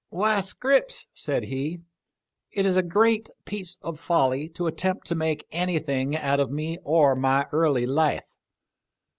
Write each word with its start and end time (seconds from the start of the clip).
"Why, 0.09 0.41
Scripps," 0.41 1.05
said 1.13 1.43
he," 1.43 1.81
it 2.57 2.65
is 2.65 2.75
a 2.75 2.81
great 2.81 3.29
piece 3.45 3.77
of 3.83 3.99
folly 3.99 4.49
to 4.55 4.65
attempt 4.65 5.05
to 5.05 5.13
make 5.13 5.45
anything 5.51 6.15
out 6.15 6.39
of 6.39 6.49
me 6.49 6.79
or 6.83 7.15
my 7.15 7.45
early 7.51 7.85
life. 7.85 8.33